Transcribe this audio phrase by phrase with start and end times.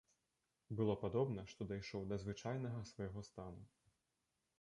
[0.77, 3.63] Было падобна, што дайшоў да звычайнага свайго стану.